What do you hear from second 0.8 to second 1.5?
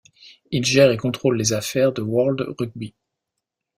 et contrôle